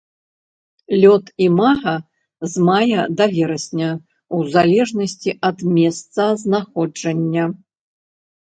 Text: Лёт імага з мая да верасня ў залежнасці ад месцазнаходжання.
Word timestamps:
Лёт 1.01 1.25
імага 1.47 1.93
з 2.53 2.63
мая 2.69 3.01
да 3.19 3.25
верасня 3.35 3.89
ў 3.91 4.37
залежнасці 4.57 5.31
ад 5.51 5.57
месцазнаходжання. 5.75 7.45